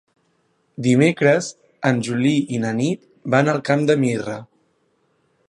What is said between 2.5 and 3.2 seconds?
i na Nit